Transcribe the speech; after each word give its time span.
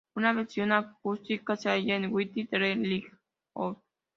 Una 0.15 0.33
versión 0.33 0.71
acústica 0.71 1.55
se 1.55 1.69
halla 1.69 1.95
en 1.95 2.11
"With 2.11 2.33
The 2.33 2.57
Lights 2.57 3.13
Out". 3.53 3.77